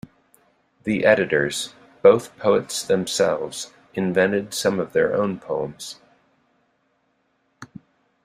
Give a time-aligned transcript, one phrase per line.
[0.83, 5.99] The editors, both poets themselves, invented some of their own poems.